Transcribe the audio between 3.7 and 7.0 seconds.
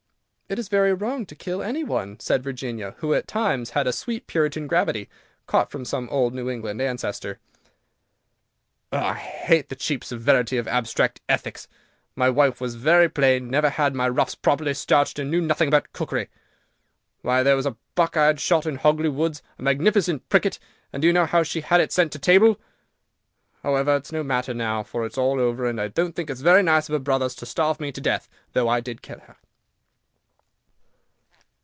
a sweet puritan gravity, caught from some old New England